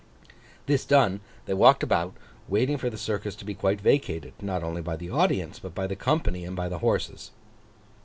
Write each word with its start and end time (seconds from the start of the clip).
This 0.65 0.83
done, 0.83 1.19
they 1.45 1.53
walked 1.53 1.83
about, 1.83 2.15
waiting 2.47 2.77
for 2.77 2.89
the 2.89 2.97
Circus 2.97 3.35
to 3.35 3.45
be 3.45 3.53
quite 3.53 3.79
vacated; 3.79 4.33
not 4.41 4.63
only 4.63 4.81
by 4.81 4.95
the 4.95 5.11
audience, 5.11 5.59
but 5.59 5.75
by 5.75 5.85
the 5.85 5.95
company 5.95 6.43
and 6.43 6.55
by 6.55 6.69
the 6.69 6.79
horses. 6.79 7.29